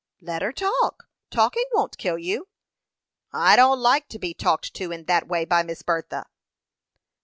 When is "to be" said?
4.07-4.33